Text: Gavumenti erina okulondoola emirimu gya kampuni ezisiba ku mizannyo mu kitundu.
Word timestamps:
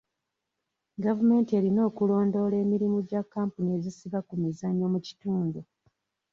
Gavumenti 1.05 1.51
erina 1.59 1.81
okulondoola 1.89 2.55
emirimu 2.63 2.97
gya 3.09 3.21
kampuni 3.31 3.69
ezisiba 3.77 4.19
ku 4.27 4.33
mizannyo 4.41 4.85
mu 4.93 4.99
kitundu. 5.07 5.59